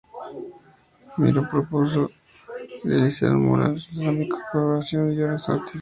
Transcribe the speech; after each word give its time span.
Miró 1.17 1.47
propuso 1.47 2.09
realizar 2.83 3.29
un 3.35 3.45
mural 3.45 3.79
cerámico 3.79 4.35
en 4.37 4.43
colaboración 4.51 5.01
con 5.09 5.15
Llorens 5.15 5.47
Artigas. 5.49 5.79